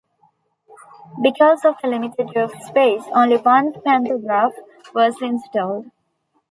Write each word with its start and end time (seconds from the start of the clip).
Because 1.21 1.63
of 1.63 1.75
the 1.79 1.87
limited 1.87 2.31
roof 2.35 2.51
space, 2.63 3.03
only 3.13 3.37
one 3.37 3.71
pantograph 3.85 4.53
was 4.95 5.21
installed. 5.21 5.91